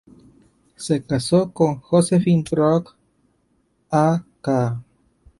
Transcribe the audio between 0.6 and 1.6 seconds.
Se casó